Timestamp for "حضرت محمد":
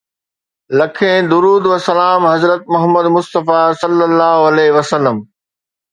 2.33-3.05